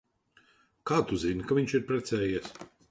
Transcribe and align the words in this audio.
Kā 0.91 0.97
tu 1.11 1.21
zini, 1.25 1.47
ka 1.51 1.59
viņš 1.61 1.79
ir 1.81 1.87
precējies? 1.93 2.55